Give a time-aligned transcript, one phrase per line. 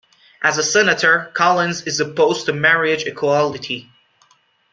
[0.41, 3.91] As a Senator, Collins is opposed to marriage equality.